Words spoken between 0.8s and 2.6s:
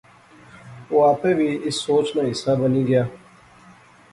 او آپے وی اس سوچ نا حصہ